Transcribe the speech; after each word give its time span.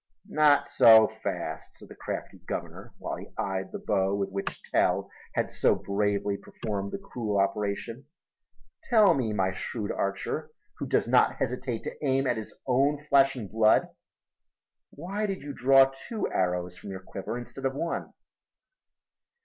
"Not 0.31 0.65
so 0.65 1.09
fast," 1.21 1.75
said 1.75 1.89
the 1.89 1.93
crafty 1.95 2.39
governor, 2.47 2.91
while 2.97 3.17
he 3.17 3.29
eyed 3.37 3.71
the 3.71 3.77
bow 3.77 4.15
with 4.15 4.31
which 4.31 4.63
Tell 4.71 5.11
had 5.35 5.51
so 5.51 5.75
bravely 5.75 6.37
performed 6.37 6.91
the 6.91 6.97
cruel 6.97 7.37
operation. 7.37 8.05
"Tell 8.85 9.13
me, 9.13 9.31
my 9.31 9.51
shrewd 9.51 9.91
archer, 9.91 10.49
who 10.79 10.87
does 10.87 11.07
not 11.07 11.35
hesitate 11.35 11.83
to 11.83 12.03
aim 12.03 12.25
at 12.25 12.37
his 12.37 12.51
own 12.65 13.05
flesh 13.09 13.35
and 13.35 13.47
blood, 13.47 13.89
why 14.89 15.27
did 15.27 15.43
you 15.43 15.53
draw 15.53 15.91
two 15.93 16.27
arrows 16.31 16.79
from 16.79 16.89
your 16.89 17.01
quiver 17.03 17.37
instead 17.37 17.65
of 17.67 17.75
one?" 17.75 18.11